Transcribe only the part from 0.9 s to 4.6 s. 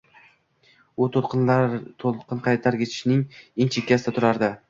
U to`lqinqaytargichning eng chekkasida turardi